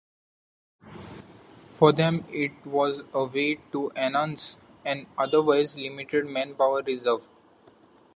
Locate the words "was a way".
2.65-3.59